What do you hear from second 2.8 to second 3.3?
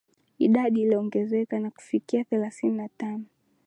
tano